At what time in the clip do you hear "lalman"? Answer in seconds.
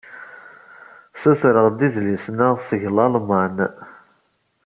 2.95-3.55